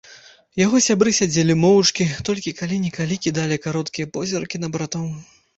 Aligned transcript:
Яго 0.59 0.79
сябры 0.85 1.13
сядзелі 1.17 1.57
моўчкі, 1.65 2.07
толькі 2.29 2.53
калі-нікалі 2.63 3.19
кідалі 3.27 3.61
кароткія 3.67 4.11
позіркі 4.17 4.65
на 4.65 4.73
братоў. 4.79 5.07